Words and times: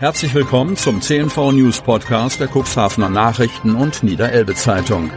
Herzlich 0.00 0.32
willkommen 0.32 0.78
zum 0.78 1.02
CNV 1.02 1.52
News 1.52 1.82
Podcast 1.82 2.40
der 2.40 2.48
Cuxhavener 2.48 3.10
Nachrichten 3.10 3.74
und 3.74 4.02
Niederelbe 4.02 4.54
Zeitung. 4.54 5.10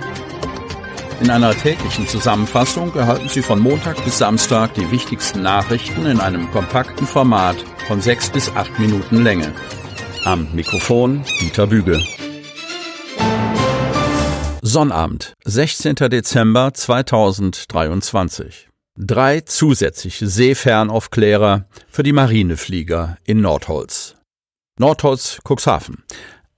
In 1.21 1.29
einer 1.29 1.55
täglichen 1.55 2.05
Zusammenfassung 2.05 2.93
erhalten 2.93 3.29
Sie 3.29 3.41
von 3.41 3.61
Montag 3.61 4.03
bis 4.03 4.17
Samstag 4.17 4.73
die 4.73 4.91
wichtigsten 4.91 5.41
Nachrichten 5.41 6.05
in 6.05 6.19
einem 6.19 6.51
kompakten 6.51 7.07
Format 7.07 7.55
von 7.87 8.01
sechs 8.01 8.29
bis 8.29 8.49
acht 8.57 8.77
Minuten 8.77 9.23
Länge. 9.23 9.53
Am 10.25 10.49
Mikrofon 10.53 11.23
Dieter 11.39 11.67
Bügel. 11.67 12.05
Sonnabend, 14.61 15.33
16. 15.45 15.95
Dezember 15.95 16.73
2023. 16.73 18.67
Drei 18.97 19.39
zusätzliche 19.39 20.27
Seefernaufklärer 20.27 21.69
für 21.87 22.03
die 22.03 22.11
Marineflieger 22.11 23.17
in 23.23 23.39
Nordholz. 23.39 24.12
Nordholz 24.79 25.39
Cuxhaven. 25.47 26.03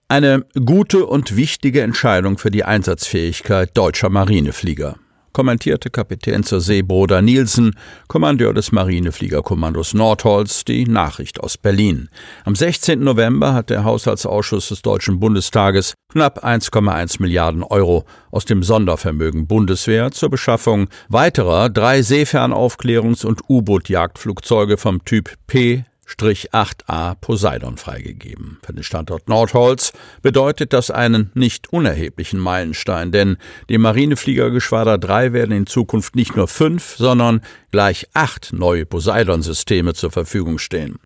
Eine 0.07 0.45
gute 0.65 1.05
und 1.05 1.35
wichtige 1.35 1.81
Entscheidung 1.81 2.37
für 2.37 2.49
die 2.49 2.63
Einsatzfähigkeit 2.63 3.71
deutscher 3.75 4.09
Marineflieger, 4.09 4.95
kommentierte 5.33 5.89
Kapitän 5.89 6.43
zur 6.43 6.61
See 6.61 6.81
Broder 6.81 7.21
Nielsen, 7.21 7.75
Kommandeur 8.07 8.53
des 8.53 8.71
Marinefliegerkommandos 8.71 9.93
Nordholz, 9.93 10.63
die 10.63 10.85
Nachricht 10.85 11.41
aus 11.41 11.57
Berlin. 11.57 12.07
Am 12.45 12.55
16. 12.55 13.01
November 13.01 13.53
hat 13.53 13.70
der 13.70 13.83
Haushaltsausschuss 13.83 14.70
des 14.70 14.81
Deutschen 14.81 15.20
Bundestages 15.20 15.93
knapp 16.09 16.45
1,1 16.45 17.21
Milliarden 17.21 17.63
Euro 17.63 18.05
aus 18.31 18.45
dem 18.45 18.63
Sondervermögen 18.63 19.45
Bundeswehr 19.45 20.11
zur 20.11 20.29
Beschaffung 20.29 20.87
weiterer 21.09 21.70
drei 21.70 21.99
Seefernaufklärungs- 21.99 23.25
und 23.25 23.41
U-Boot-Jagdflugzeuge 23.49 24.77
vom 24.77 25.03
Typ 25.03 25.34
P 25.47 25.84
8a 26.07 27.15
Poseidon 27.15 27.77
freigegeben. 27.77 28.59
Für 28.63 28.73
den 28.73 28.83
Standort 28.83 29.27
Nordholz 29.27 29.93
bedeutet 30.21 30.73
das 30.73 30.91
einen 30.91 31.31
nicht 31.33 31.71
unerheblichen 31.71 32.39
Meilenstein, 32.39 33.12
denn 33.12 33.37
dem 33.70 33.81
Marinefliegergeschwader 33.81 34.97
3 34.97 35.34
werden 35.34 35.55
in 35.55 35.67
Zukunft 35.67 36.15
nicht 36.15 36.35
nur 36.35 36.47
fünf, 36.47 36.95
sondern 36.97 37.41
gleich 37.71 38.07
acht 38.13 38.53
neue 38.53 38.85
Poseidon-Systeme 38.85 39.93
zur 39.93 40.12
Verfügung 40.12 40.59
stehen. 40.59 40.99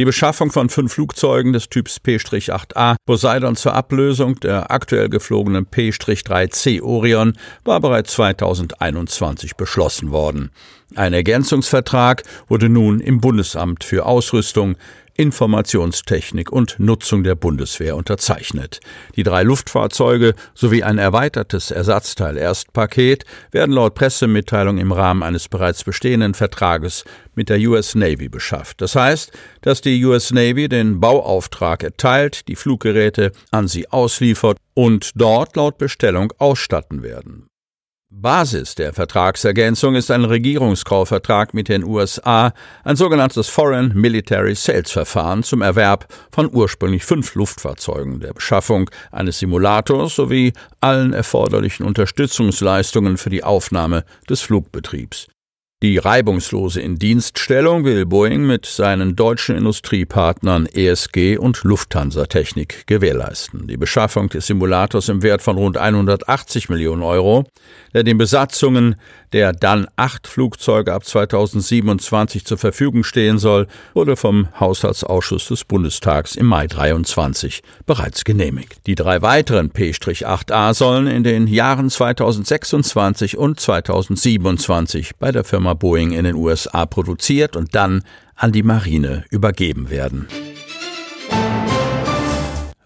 Die 0.00 0.06
Beschaffung 0.06 0.50
von 0.50 0.70
fünf 0.70 0.94
Flugzeugen 0.94 1.52
des 1.52 1.68
Typs 1.68 2.00
P-8A 2.00 2.96
Poseidon 3.04 3.54
zur 3.54 3.74
Ablösung 3.74 4.40
der 4.40 4.70
aktuell 4.70 5.10
geflogenen 5.10 5.66
P-3C 5.66 6.80
Orion 6.80 7.34
war 7.64 7.80
bereits 7.80 8.14
2021 8.14 9.56
beschlossen 9.56 10.10
worden. 10.10 10.52
Ein 10.94 11.12
Ergänzungsvertrag 11.12 12.22
wurde 12.48 12.70
nun 12.70 13.00
im 13.00 13.20
Bundesamt 13.20 13.84
für 13.84 14.06
Ausrüstung, 14.06 14.76
Informationstechnik 15.20 16.50
und 16.50 16.76
Nutzung 16.78 17.22
der 17.24 17.34
Bundeswehr 17.34 17.94
unterzeichnet. 17.94 18.80
Die 19.16 19.22
drei 19.22 19.42
Luftfahrzeuge 19.42 20.32
sowie 20.54 20.82
ein 20.82 20.96
erweitertes 20.96 21.70
Ersatzteil-Erstpaket 21.70 23.26
werden 23.50 23.72
laut 23.72 23.94
Pressemitteilung 23.94 24.78
im 24.78 24.92
Rahmen 24.92 25.22
eines 25.22 25.48
bereits 25.48 25.84
bestehenden 25.84 26.32
Vertrages 26.32 27.04
mit 27.34 27.50
der 27.50 27.58
US 27.68 27.94
Navy 27.94 28.30
beschafft. 28.30 28.80
Das 28.80 28.96
heißt, 28.96 29.30
dass 29.60 29.82
die 29.82 30.02
US 30.06 30.32
Navy 30.32 30.70
den 30.70 31.00
Bauauftrag 31.00 31.82
erteilt, 31.82 32.48
die 32.48 32.56
Fluggeräte 32.56 33.32
an 33.50 33.68
sie 33.68 33.90
ausliefert 33.90 34.56
und 34.72 35.10
dort 35.16 35.54
laut 35.54 35.76
Bestellung 35.76 36.32
ausstatten 36.38 37.02
werden. 37.02 37.49
Basis 38.12 38.74
der 38.74 38.92
Vertragsergänzung 38.92 39.94
ist 39.94 40.10
ein 40.10 40.24
Regierungskaufvertrag 40.24 41.54
mit 41.54 41.68
den 41.68 41.84
USA, 41.84 42.52
ein 42.82 42.96
sogenanntes 42.96 43.48
Foreign 43.48 43.92
Military 43.94 44.56
Sales 44.56 44.90
Verfahren 44.90 45.44
zum 45.44 45.62
Erwerb 45.62 46.12
von 46.32 46.52
ursprünglich 46.52 47.04
fünf 47.04 47.36
Luftfahrzeugen, 47.36 48.18
der 48.18 48.32
Beschaffung 48.32 48.90
eines 49.12 49.38
Simulators 49.38 50.16
sowie 50.16 50.52
allen 50.80 51.12
erforderlichen 51.12 51.86
Unterstützungsleistungen 51.86 53.16
für 53.16 53.30
die 53.30 53.44
Aufnahme 53.44 54.04
des 54.28 54.40
Flugbetriebs. 54.40 55.28
Die 55.82 55.96
reibungslose 55.96 56.82
Indienststellung 56.82 57.86
will 57.86 58.04
Boeing 58.04 58.46
mit 58.46 58.66
seinen 58.66 59.16
deutschen 59.16 59.56
Industriepartnern 59.56 60.66
ESG 60.66 61.38
und 61.38 61.64
Lufthansa 61.64 62.26
Technik 62.26 62.86
gewährleisten. 62.86 63.66
Die 63.66 63.78
Beschaffung 63.78 64.28
des 64.28 64.46
Simulators 64.46 65.08
im 65.08 65.22
Wert 65.22 65.40
von 65.40 65.56
rund 65.56 65.78
180 65.78 66.68
Millionen 66.68 67.02
Euro, 67.02 67.46
der 67.94 68.02
den 68.02 68.18
Besatzungen 68.18 68.96
der 69.32 69.52
dann 69.52 69.86
acht 69.96 70.26
Flugzeuge 70.26 70.92
ab 70.92 71.04
2027 71.04 72.44
zur 72.44 72.58
Verfügung 72.58 73.04
stehen 73.04 73.38
soll, 73.38 73.66
wurde 73.94 74.16
vom 74.16 74.48
Haushaltsausschuss 74.58 75.48
des 75.48 75.64
Bundestags 75.64 76.36
im 76.36 76.46
Mai 76.46 76.66
23 76.66 77.62
bereits 77.86 78.24
genehmigt. 78.24 78.86
Die 78.86 78.94
drei 78.94 79.22
weiteren 79.22 79.70
P-8A 79.70 80.74
sollen 80.74 81.06
in 81.06 81.22
den 81.22 81.46
Jahren 81.46 81.90
2026 81.90 83.36
und 83.36 83.60
2027 83.60 85.12
bei 85.18 85.32
der 85.32 85.44
Firma 85.44 85.69
Boeing 85.74 86.12
in 86.12 86.24
den 86.24 86.36
USA 86.36 86.86
produziert 86.86 87.56
und 87.56 87.74
dann 87.74 88.02
an 88.34 88.52
die 88.52 88.62
Marine 88.62 89.24
übergeben 89.30 89.90
werden. 89.90 90.28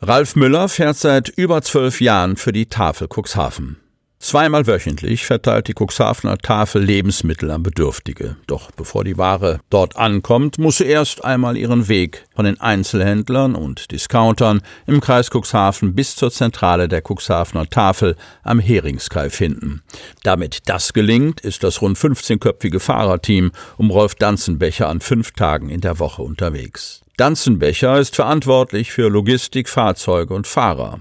Ralf 0.01 0.37
Müller 0.37 0.69
fährt 0.69 0.97
seit 0.97 1.31
über 1.31 1.63
zwölf 1.63 2.01
Jahren 2.01 2.37
für 2.37 2.53
die 2.53 2.67
Tafel 2.67 3.09
Cuxhaven. 3.09 3.77
Zweimal 4.19 4.67
wöchentlich 4.67 5.27
verteilt 5.27 5.69
die 5.69 5.75
Cuxhavener 5.75 6.39
Tafel 6.39 6.83
Lebensmittel 6.83 7.51
an 7.51 7.63
Bedürftige. 7.63 8.37
Doch 8.47 8.71
bevor 8.71 9.05
die 9.05 9.19
Ware 9.19 9.61
dort 9.69 9.97
ankommt, 9.97 10.59
muss 10.59 10.79
sie 10.79 10.87
erst 10.87 11.25
einmal 11.25 11.59
ihren 11.59 11.89
Weg 11.89 12.25
von 12.35 12.47
den 12.47 12.59
Einzelhändlern 12.59 13.55
und 13.55 13.91
Discountern 13.91 14.63
im 14.87 15.03
Kreis 15.03 15.29
Cuxhaven 15.31 15.95
bis 15.95 16.17
zur 16.17 16.31
Zentrale 16.31 16.89
der 16.89 17.03
Cuxhavener 17.07 17.69
Tafel 17.69 18.17
am 18.43 18.61
Heringskai 18.61 19.29
finden. 19.29 19.83
Damit 20.23 20.71
das 20.71 20.95
gelingt, 20.95 21.43
ist 21.43 21.63
das 21.63 21.83
rund 21.83 21.99
15-köpfige 21.99 22.81
Fahrerteam 22.81 23.53
um 23.77 23.91
Rolf 23.91 24.15
Danzenbecher 24.15 24.89
an 24.89 25.01
fünf 25.01 25.33
Tagen 25.33 25.69
in 25.69 25.83
der 25.83 25.99
Woche 25.99 26.23
unterwegs. 26.23 27.04
Danzenbecher 27.17 28.01
ist 28.01 28.17
verantwortlich 28.17 28.91
für 28.91 29.09
Logistik, 29.09 29.69
Fahrzeuge 29.69 30.35
und 30.35 30.49
Fahrer. 30.49 30.99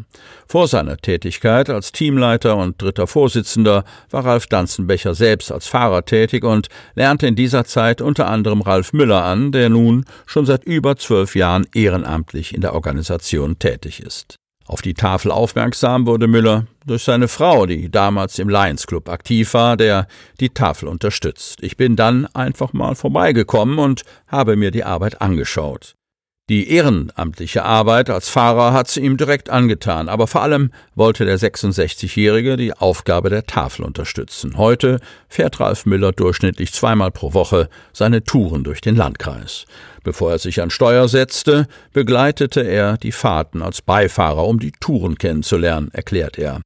Vor 0.48 0.68
seiner 0.68 0.98
Tätigkeit 0.98 1.72
als 1.72 1.92
Teamleiter 1.92 2.56
und 2.56 2.80
dritter 2.80 3.08
Vorsitzender 3.08 3.84
war 4.12 4.24
Ralf 4.24 4.46
Danzenbecher 4.46 5.16
selbst 5.16 5.52
als 5.52 5.66
Fahrer 5.66 6.06
tätig 6.06 6.44
und 6.44 6.68
lernte 6.94 7.26
in 7.26 7.36
dieser 7.36 7.66
Zeit 7.66 8.00
unter 8.00 8.28
anderem 8.28 8.62
Ralf 8.62 8.94
Müller 8.94 9.24
an, 9.24 9.52
der 9.52 9.70
nun 9.70 10.06
schon 10.28 10.46
seit 10.46 10.66
über 10.66 10.98
zwölf 10.98 11.36
Jahren 11.36 11.66
ehrenamtlich 11.74 12.54
in 12.54 12.62
der 12.62 12.76
Organisation 12.76 13.58
tätig 13.58 14.00
ist. 14.00 14.36
Auf 14.68 14.84
die 14.84 14.94
Tafel 14.94 15.32
aufmerksam 15.32 16.06
wurde 16.06 16.28
Müller 16.28 16.68
durch 16.86 17.04
seine 17.04 17.28
Frau, 17.28 17.66
die 17.66 17.90
damals 17.90 18.38
im 18.38 18.50
Lions 18.50 18.86
Club 18.86 19.10
aktiv 19.10 19.56
war, 19.56 19.78
der 19.78 20.08
die 20.40 20.50
Tafel 20.50 20.90
unterstützt. 20.90 21.64
Ich 21.64 21.76
bin 21.76 21.96
dann 21.96 22.28
einfach 22.28 22.72
mal 22.72 22.94
vorbeigekommen 22.94 23.80
und 23.80 24.04
habe 24.28 24.56
mir 24.56 24.70
die 24.70 24.84
Arbeit 24.84 25.20
angeschaut. 25.20 25.96
Die 26.50 26.72
ehrenamtliche 26.72 27.64
Arbeit 27.64 28.10
als 28.10 28.28
Fahrer 28.28 28.74
hat 28.74 28.90
sie 28.90 29.00
ihm 29.00 29.16
direkt 29.16 29.50
angetan, 29.50 30.10
aber 30.10 30.28
vor 30.28 30.42
allem 30.42 30.72
wollte 30.94 31.24
der 31.24 31.40
66-Jährige 31.40 32.58
die 32.58 32.74
Aufgabe 32.74 33.30
der 33.30 33.46
Tafel 33.46 33.86
unterstützen. 33.86 34.58
Heute 34.58 35.00
fährt 35.30 35.62
Ralf 35.62 35.86
Müller 35.86 36.12
durchschnittlich 36.12 36.74
zweimal 36.74 37.12
pro 37.12 37.34
Woche 37.34 37.70
seine 37.94 38.26
Touren 38.26 38.66
durch 38.66 38.82
den 38.82 38.98
Landkreis. 38.98 39.66
Bevor 40.04 40.32
er 40.32 40.38
sich 40.38 40.62
an 40.62 40.70
Steuer 40.70 41.08
setzte, 41.08 41.66
begleitete 41.94 42.60
er 42.60 42.98
die 42.98 43.14
Fahrten 43.14 43.62
als 43.62 43.82
Beifahrer, 43.82 44.46
um 44.46 44.60
die 44.60 44.74
Touren 44.74 45.18
kennenzulernen, 45.18 45.92
erklärt 45.94 46.38
er. 46.38 46.60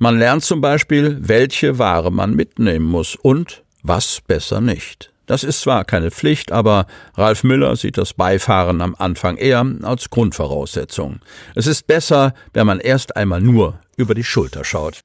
Man 0.00 0.18
lernt 0.18 0.42
zum 0.42 0.60
Beispiel, 0.60 1.18
welche 1.20 1.78
Ware 1.78 2.10
man 2.10 2.34
mitnehmen 2.34 2.86
muss 2.86 3.14
und 3.14 3.62
was 3.84 4.20
besser 4.26 4.60
nicht. 4.60 5.09
Das 5.30 5.44
ist 5.44 5.60
zwar 5.60 5.84
keine 5.84 6.10
Pflicht, 6.10 6.50
aber 6.50 6.86
Ralf 7.14 7.44
Müller 7.44 7.76
sieht 7.76 7.96
das 7.96 8.14
Beifahren 8.14 8.80
am 8.82 8.96
Anfang 8.98 9.36
eher 9.36 9.64
als 9.82 10.10
Grundvoraussetzung. 10.10 11.20
Es 11.54 11.68
ist 11.68 11.86
besser, 11.86 12.34
wenn 12.52 12.66
man 12.66 12.80
erst 12.80 13.14
einmal 13.14 13.40
nur 13.40 13.78
über 13.96 14.16
die 14.16 14.24
Schulter 14.24 14.64
schaut. 14.64 15.02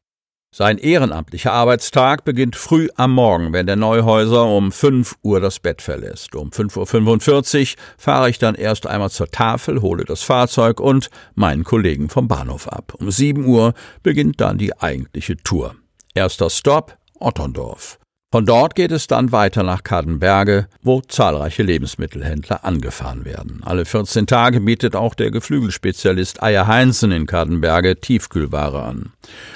Sein 0.51 0.79
ehrenamtlicher 0.79 1.53
Arbeitstag 1.53 2.25
beginnt 2.25 2.55
früh 2.55 2.87
am 2.95 3.11
Morgen, 3.11 3.53
wenn 3.53 3.67
der 3.67 3.75
Neuhäuser 3.75 4.47
um 4.47 4.71
5 4.71 5.13
Uhr 5.21 5.41
das 5.41 5.59
Bett 5.59 5.83
verlässt. 5.83 6.33
Um 6.33 6.49
5.45 6.49 7.75
Uhr 7.75 7.81
fahre 7.99 8.31
ich 8.31 8.39
dann 8.39 8.55
erst 8.55 8.87
einmal 8.87 9.11
zur 9.11 9.29
Tafel, 9.29 9.83
hole 9.83 10.05
das 10.05 10.23
Fahrzeug 10.23 10.79
und 10.79 11.11
meinen 11.35 11.63
Kollegen 11.63 12.09
vom 12.09 12.27
Bahnhof 12.27 12.67
ab. 12.67 12.95
Um 12.97 13.11
7 13.11 13.45
Uhr 13.45 13.75
beginnt 14.01 14.41
dann 14.41 14.57
die 14.57 14.75
eigentliche 14.75 15.37
Tour. 15.37 15.75
Erster 16.15 16.49
Stopp 16.49 16.97
Otterndorf. 17.19 17.99
Von 18.31 18.45
dort 18.45 18.75
geht 18.75 18.91
es 18.91 19.07
dann 19.07 19.31
weiter 19.31 19.63
nach 19.63 19.83
Kadenberge, 19.83 20.67
wo 20.81 20.99
zahlreiche 20.99 21.63
Lebensmittelhändler 21.63 22.65
angefahren 22.65 23.23
werden. 23.23 23.61
Alle 23.63 23.85
14 23.85 24.27
Tage 24.27 24.59
bietet 24.59 24.93
auch 24.93 25.13
der 25.13 25.31
Geflügelspezialist 25.31 26.43
Eier 26.43 26.67
Heinzen 26.67 27.11
in 27.11 27.27
Kadenberge 27.27 27.95
Tiefkühlware 27.95 28.83
an. 28.83 29.13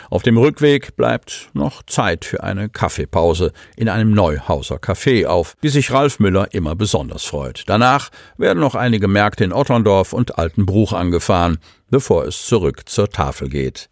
Auf 0.10 0.24
dem 0.24 0.38
Rückweg 0.38 0.96
bleibt 0.96 1.50
noch 1.54 1.84
Zeit 1.84 2.24
für 2.24 2.42
eine 2.42 2.70
Kaffeepause 2.70 3.52
in 3.76 3.90
einem 3.90 4.12
Neuhauser 4.12 4.78
Café 4.78 5.26
auf, 5.26 5.56
die 5.62 5.70
sich 5.70 5.92
Ralf 5.92 6.20
Müller 6.20 6.54
immer 6.54 6.76
besonders 6.76 7.26
freut. 7.26 7.64
Danach 7.68 8.10
werden 8.38 8.60
noch 8.60 8.76
einige 8.76 9.10
Märkte 9.10 9.44
in 9.44 9.52
Otterndorf 9.52 10.14
und 10.14 10.38
Altenbruch 10.38 10.94
angefahren, 10.94 11.58
bevor 11.90 12.24
es 12.26 12.46
zurück 12.46 12.88
zur 12.88 13.10
Tafel 13.10 13.50
geht. 13.50 13.90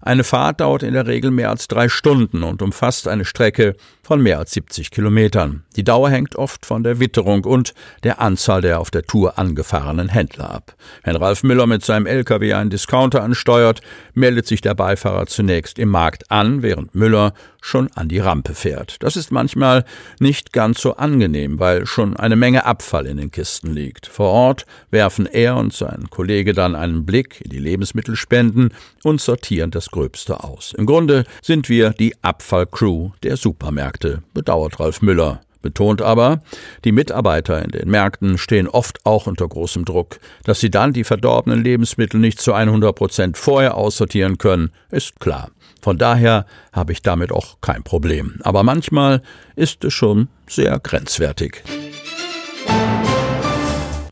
Eine 0.00 0.24
Fahrt 0.24 0.60
dauert 0.60 0.82
in 0.82 0.94
der 0.94 1.06
Regel 1.06 1.30
mehr 1.30 1.50
als 1.50 1.68
drei 1.68 1.88
Stunden 1.88 2.42
und 2.42 2.62
umfasst 2.62 3.06
eine 3.06 3.24
Strecke 3.24 3.76
von 4.10 4.22
mehr 4.22 4.40
als 4.40 4.50
70 4.50 4.90
Kilometern. 4.90 5.62
Die 5.76 5.84
Dauer 5.84 6.10
hängt 6.10 6.34
oft 6.34 6.66
von 6.66 6.82
der 6.82 6.98
Witterung 6.98 7.44
und 7.44 7.74
der 8.02 8.20
Anzahl 8.20 8.60
der 8.60 8.80
auf 8.80 8.90
der 8.90 9.04
Tour 9.04 9.38
angefahrenen 9.38 10.08
Händler 10.08 10.50
ab. 10.50 10.74
Wenn 11.04 11.14
Ralf 11.14 11.44
Müller 11.44 11.68
mit 11.68 11.84
seinem 11.84 12.06
LKW 12.06 12.54
einen 12.54 12.70
Discounter 12.70 13.22
ansteuert, 13.22 13.82
meldet 14.14 14.48
sich 14.48 14.62
der 14.62 14.74
Beifahrer 14.74 15.26
zunächst 15.26 15.78
im 15.78 15.90
Markt 15.90 16.28
an, 16.28 16.62
während 16.62 16.92
Müller 16.92 17.34
schon 17.60 17.90
an 17.94 18.08
die 18.08 18.18
Rampe 18.18 18.54
fährt. 18.54 18.96
Das 19.02 19.16
ist 19.16 19.30
manchmal 19.30 19.84
nicht 20.18 20.52
ganz 20.52 20.80
so 20.80 20.96
angenehm, 20.96 21.58
weil 21.58 21.86
schon 21.86 22.16
eine 22.16 22.36
Menge 22.36 22.64
Abfall 22.64 23.06
in 23.06 23.18
den 23.18 23.30
Kisten 23.30 23.72
liegt. 23.72 24.06
Vor 24.06 24.30
Ort 24.30 24.66
werfen 24.90 25.26
er 25.26 25.56
und 25.56 25.72
sein 25.72 26.08
Kollege 26.10 26.52
dann 26.52 26.74
einen 26.74 27.04
Blick 27.06 27.40
in 27.42 27.50
die 27.50 27.58
Lebensmittelspenden 27.58 28.72
und 29.04 29.20
sortieren 29.20 29.70
das 29.70 29.90
Gröbste 29.90 30.42
aus. 30.42 30.72
Im 30.76 30.86
Grunde 30.86 31.24
sind 31.42 31.68
wir 31.68 31.90
die 31.90 32.14
Abfallcrew 32.22 33.10
der 33.22 33.36
Supermärkte, 33.36 33.99
bedauert 34.34 34.80
Ralf 34.80 35.02
Müller 35.02 35.40
betont 35.62 36.02
aber, 36.02 36.40
die 36.84 36.92
Mitarbeiter 36.92 37.62
in 37.62 37.70
den 37.70 37.90
Märkten 37.90 38.38
stehen 38.38 38.68
oft 38.68 39.04
auch 39.04 39.26
unter 39.26 39.48
großem 39.48 39.84
Druck. 39.84 40.18
Dass 40.44 40.60
sie 40.60 40.70
dann 40.70 40.92
die 40.92 41.04
verdorbenen 41.04 41.62
Lebensmittel 41.62 42.20
nicht 42.20 42.40
zu 42.40 42.52
100 42.52 42.94
Prozent 42.94 43.38
vorher 43.38 43.76
aussortieren 43.76 44.38
können, 44.38 44.70
ist 44.90 45.20
klar. 45.20 45.50
Von 45.82 45.98
daher 45.98 46.46
habe 46.72 46.92
ich 46.92 47.02
damit 47.02 47.32
auch 47.32 47.58
kein 47.60 47.82
Problem. 47.82 48.38
Aber 48.42 48.62
manchmal 48.62 49.22
ist 49.56 49.84
es 49.84 49.94
schon 49.94 50.28
sehr 50.46 50.78
grenzwertig. 50.78 51.62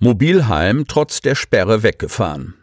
Mobilheim 0.01 0.85
trotz 0.87 1.21
der 1.21 1.35
Sperre 1.35 1.83
weggefahren. 1.83 2.55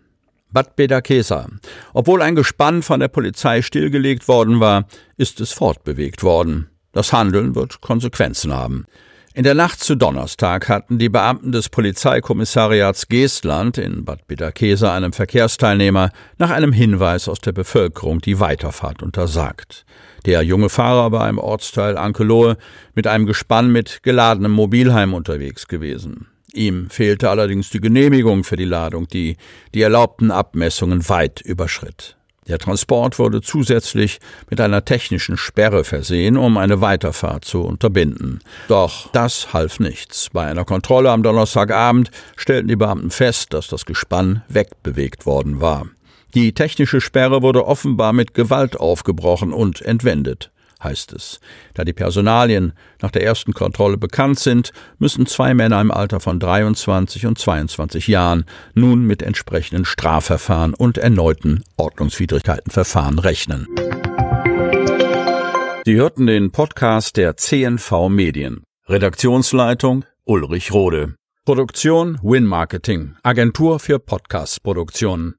Bad 0.52 0.78
Bedakesa. 0.78 1.50
Obwohl 1.94 2.22
ein 2.22 2.36
Gespann 2.36 2.82
von 2.82 3.02
der 3.02 3.10
Polizei 3.10 3.62
stillgelegt 3.62 4.30
worden 4.30 4.62
war, 4.62 4.88
ist 5.18 5.42
es 5.42 5.52
fortbewegt 5.52 6.24
worden. 6.24 6.70
Das 6.96 7.12
Handeln 7.12 7.56
wird 7.56 7.82
Konsequenzen 7.82 8.54
haben. 8.54 8.86
In 9.34 9.44
der 9.44 9.54
Nacht 9.54 9.82
zu 9.82 9.96
Donnerstag 9.96 10.70
hatten 10.70 10.98
die 10.98 11.10
Beamten 11.10 11.52
des 11.52 11.68
Polizeikommissariats 11.68 13.10
Geestland 13.10 13.78
in 13.78 14.06
Bad 14.06 14.26
Bedakesa 14.28 14.96
einem 14.96 15.12
Verkehrsteilnehmer 15.12 16.12
nach 16.38 16.52
einem 16.52 16.72
Hinweis 16.72 17.28
aus 17.28 17.40
der 17.40 17.52
Bevölkerung 17.52 18.22
die 18.22 18.40
Weiterfahrt 18.40 19.04
untersagt. 19.04 19.86
Der 20.26 20.42
junge 20.44 20.70
Fahrer 20.70 21.12
war 21.12 21.28
im 21.28 21.38
Ortsteil 21.38 21.98
Ankelohe 21.98 22.56
mit 22.94 23.08
einem 23.08 23.26
Gespann 23.26 23.74
mit 23.74 24.02
geladenem 24.02 24.54
Mobilheim 24.54 25.14
unterwegs 25.14 25.68
gewesen. 25.68 26.28
Ihm 26.54 26.90
fehlte 26.90 27.30
allerdings 27.30 27.70
die 27.72 27.82
Genehmigung 27.82 28.46
für 28.46 28.56
die 28.56 28.64
Ladung, 28.64 29.10
die 29.10 29.36
die 29.74 29.82
erlaubten 29.82 30.32
Abmessungen 30.32 31.10
weit 31.10 31.42
überschritt. 31.42 32.16
Der 32.48 32.60
Transport 32.60 33.18
wurde 33.18 33.42
zusätzlich 33.42 34.20
mit 34.50 34.62
einer 34.62 34.86
technischen 34.86 35.36
Sperre 35.36 35.84
versehen, 35.84 36.38
um 36.38 36.58
eine 36.58 36.80
Weiterfahrt 36.80 37.44
zu 37.44 37.62
unterbinden. 37.62 38.42
Doch 38.68 39.10
das 39.12 39.52
half 39.52 39.80
nichts. 39.80 40.30
Bei 40.32 40.46
einer 40.46 40.64
Kontrolle 40.64 41.10
am 41.12 41.24
Donnerstagabend 41.24 42.12
stellten 42.36 42.68
die 42.68 42.76
Beamten 42.76 43.10
fest, 43.10 43.54
dass 43.54 43.68
das 43.68 43.86
Gespann 43.86 44.44
wegbewegt 44.48 45.26
worden 45.26 45.60
war. 45.60 45.88
Die 46.36 46.54
technische 46.54 47.02
Sperre 47.02 47.42
wurde 47.42 47.66
offenbar 47.66 48.14
mit 48.14 48.34
Gewalt 48.34 48.78
aufgebrochen 48.80 49.52
und 49.52 49.82
entwendet 49.82 50.52
heißt 50.84 51.14
es. 51.14 51.40
Da 51.74 51.84
die 51.84 51.94
Personalien 51.94 52.74
nach 53.02 53.12
der 53.12 53.24
ersten 53.24 53.54
Kontrolle 53.54 53.98
bekannt 53.98 54.40
sind, 54.40 54.72
müssen 54.98 55.26
zwei 55.26 55.54
Männer 55.54 55.82
im 55.82 55.92
Alter 55.92 56.20
von 56.20 56.40
23 56.40 57.26
und 57.26 57.38
22 57.38 58.08
Jahren 58.08 58.46
nun 58.74 59.06
mit 59.06 59.22
entsprechenden 59.22 59.86
Strafverfahren 59.86 60.74
und 60.74 60.98
erneuten 60.98 61.64
Ordnungswidrigkeitenverfahren 61.78 63.20
rechnen. 63.20 63.68
Sie 65.86 65.96
hörten 65.96 66.26
den 66.26 66.52
Podcast 66.52 67.18
der 67.18 67.38
CNV 67.38 68.10
Medien. 68.10 68.64
Redaktionsleitung 68.88 70.06
Ulrich 70.24 70.72
Rode. 70.72 71.16
Produktion 71.46 72.18
Win 72.24 72.46
Marketing, 72.46 73.16
Agentur 73.22 73.80
für 73.80 74.00
Podcast-Produktionen. 74.00 75.34